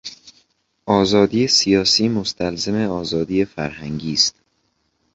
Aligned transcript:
آزادی 0.85 1.47
سیاسی 1.47 2.09
مستلزم 2.09 2.75
آزادی 2.75 3.45
فرهنگی 3.45 4.13
است. 4.13 4.35